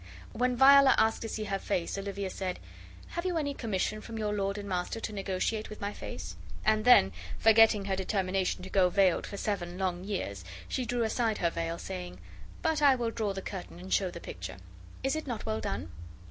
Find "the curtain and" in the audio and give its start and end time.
13.33-13.93